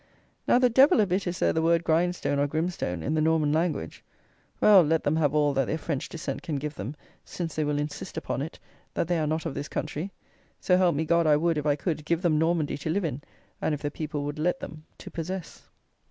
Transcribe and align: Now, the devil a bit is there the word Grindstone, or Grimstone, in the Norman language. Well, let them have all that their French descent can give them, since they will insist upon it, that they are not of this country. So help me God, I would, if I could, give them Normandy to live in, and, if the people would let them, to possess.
Now, 0.47 0.57
the 0.57 0.67
devil 0.67 0.99
a 0.99 1.05
bit 1.05 1.27
is 1.27 1.37
there 1.37 1.53
the 1.53 1.61
word 1.61 1.83
Grindstone, 1.83 2.39
or 2.39 2.47
Grimstone, 2.47 3.03
in 3.03 3.13
the 3.13 3.21
Norman 3.21 3.53
language. 3.53 4.03
Well, 4.59 4.81
let 4.81 5.03
them 5.03 5.15
have 5.17 5.35
all 5.35 5.53
that 5.53 5.65
their 5.65 5.77
French 5.77 6.09
descent 6.09 6.41
can 6.41 6.55
give 6.55 6.73
them, 6.73 6.95
since 7.23 7.53
they 7.53 7.63
will 7.63 7.77
insist 7.77 8.17
upon 8.17 8.41
it, 8.41 8.57
that 8.95 9.07
they 9.07 9.19
are 9.19 9.27
not 9.27 9.45
of 9.45 9.53
this 9.53 9.67
country. 9.67 10.09
So 10.59 10.75
help 10.75 10.95
me 10.95 11.05
God, 11.05 11.27
I 11.27 11.37
would, 11.37 11.55
if 11.59 11.67
I 11.67 11.75
could, 11.75 12.03
give 12.03 12.23
them 12.23 12.39
Normandy 12.39 12.79
to 12.79 12.89
live 12.89 13.05
in, 13.05 13.21
and, 13.61 13.75
if 13.75 13.83
the 13.83 13.91
people 13.91 14.23
would 14.23 14.39
let 14.39 14.59
them, 14.59 14.85
to 14.97 15.11
possess. 15.11 15.69